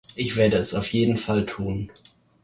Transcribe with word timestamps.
Ich 0.15 0.35
werde 0.35 0.57
es 0.57 0.73
auf 0.73 0.87
jeden 0.93 1.15
Fall 1.15 1.45
tun. 1.45 1.91